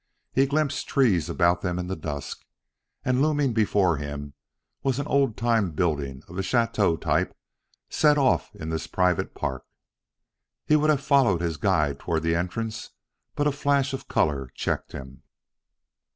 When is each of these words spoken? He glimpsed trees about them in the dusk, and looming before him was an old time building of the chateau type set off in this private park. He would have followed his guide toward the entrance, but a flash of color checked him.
He 0.33 0.47
glimpsed 0.47 0.87
trees 0.87 1.29
about 1.29 1.61
them 1.61 1.77
in 1.77 1.85
the 1.85 1.95
dusk, 1.95 2.43
and 3.05 3.21
looming 3.21 3.53
before 3.53 3.97
him 3.97 4.33
was 4.81 4.97
an 4.97 5.05
old 5.05 5.37
time 5.37 5.73
building 5.73 6.23
of 6.27 6.35
the 6.35 6.41
chateau 6.41 6.97
type 6.97 7.37
set 7.87 8.17
off 8.17 8.49
in 8.55 8.69
this 8.71 8.87
private 8.87 9.35
park. 9.35 9.63
He 10.65 10.75
would 10.75 10.89
have 10.89 11.01
followed 11.05 11.41
his 11.41 11.57
guide 11.57 11.99
toward 11.99 12.23
the 12.23 12.33
entrance, 12.35 12.89
but 13.35 13.45
a 13.45 13.51
flash 13.51 13.93
of 13.93 14.07
color 14.07 14.49
checked 14.55 14.91
him. 14.93 15.21